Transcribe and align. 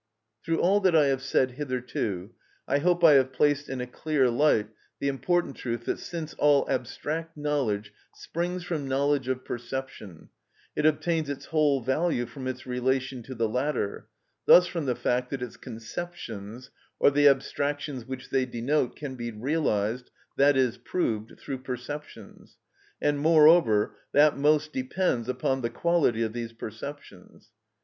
Through 0.43 0.59
all 0.61 0.79
that 0.79 0.95
I 0.95 1.05
have 1.09 1.21
said 1.21 1.51
hitherto 1.51 2.31
I 2.67 2.79
hope 2.79 3.03
I 3.03 3.11
have 3.11 3.31
placed 3.31 3.69
in 3.69 3.79
a 3.81 3.85
clear 3.85 4.31
light 4.31 4.67
the 4.97 5.07
important 5.07 5.57
truth 5.57 5.85
that 5.85 5.99
since 5.99 6.33
all 6.39 6.67
abstract 6.67 7.37
knowledge 7.37 7.93
springs 8.15 8.63
from 8.63 8.87
knowledge 8.87 9.27
of 9.27 9.45
perception, 9.45 10.29
it 10.75 10.87
obtains 10.87 11.29
its 11.29 11.45
whole 11.45 11.81
value 11.81 12.25
from 12.25 12.47
its 12.47 12.65
relation 12.65 13.21
to 13.21 13.35
the 13.35 13.47
latter, 13.47 14.07
thus 14.47 14.65
from 14.65 14.87
the 14.87 14.95
fact 14.95 15.29
that 15.29 15.43
its 15.43 15.55
conceptions, 15.55 16.71
or 16.99 17.11
the 17.11 17.27
abstractions 17.27 18.07
which 18.07 18.31
they 18.31 18.47
denote, 18.47 18.95
can 18.95 19.13
be 19.13 19.29
realised, 19.29 20.09
i.e., 20.39 20.71
proved, 20.83 21.39
through 21.39 21.59
perceptions; 21.59 22.57
and, 22.99 23.19
moreover, 23.19 23.95
that 24.13 24.35
most 24.35 24.73
depends 24.73 25.29
upon 25.29 25.61
the 25.61 25.69
quality 25.69 26.23
of 26.23 26.33
these 26.33 26.53
perceptions. 26.53 27.49